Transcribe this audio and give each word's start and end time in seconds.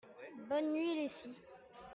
Bonne 0.49 0.73
nuit, 0.73 0.95
les 0.95 1.09
filles. 1.09 1.41